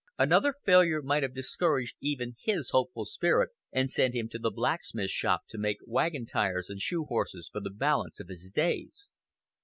[0.17, 5.11] Another failure might have discouraged even his hopeful spirit, and sent him to the blacksmith
[5.11, 9.15] shop to make wagon tires and shoe horses for the balance of his days.